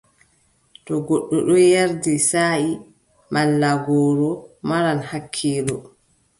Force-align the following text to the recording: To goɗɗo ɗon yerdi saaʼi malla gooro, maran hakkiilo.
To 0.85 0.93
goɗɗo 1.07 1.35
ɗon 1.47 1.61
yerdi 1.73 2.13
saaʼi 2.29 2.69
malla 3.33 3.69
gooro, 3.85 4.29
maran 4.67 4.99
hakkiilo. 5.09 5.75